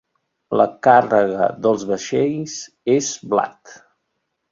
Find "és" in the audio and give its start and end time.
2.95-3.11